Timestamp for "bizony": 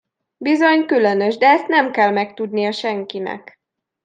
0.37-0.85